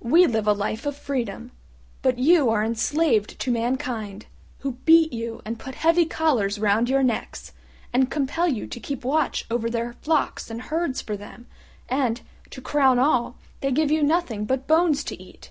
We 0.00 0.26
live 0.26 0.46
a 0.46 0.54
life 0.54 0.86
of 0.86 0.96
freedom; 0.96 1.50
but 2.00 2.18
you 2.18 2.48
are 2.48 2.64
enslaved 2.64 3.38
to 3.38 3.50
mankind, 3.50 4.24
who 4.60 4.78
beat 4.86 5.12
you, 5.12 5.42
and 5.44 5.58
put 5.58 5.74
heavy 5.74 6.06
collars 6.06 6.58
round 6.58 6.88
your 6.88 7.02
necks, 7.02 7.52
and 7.92 8.10
compel 8.10 8.48
you 8.48 8.66
to 8.66 8.80
keep 8.80 9.04
watch 9.04 9.44
over 9.50 9.68
their 9.68 9.92
flocks 9.92 10.48
and 10.50 10.62
herds 10.62 11.02
for 11.02 11.14
them, 11.14 11.46
and, 11.90 12.22
to 12.52 12.62
crown 12.62 12.98
all, 12.98 13.36
they 13.60 13.70
give 13.70 13.90
you 13.90 14.02
nothing 14.02 14.46
but 14.46 14.66
bones 14.66 15.04
to 15.04 15.22
eat. 15.22 15.50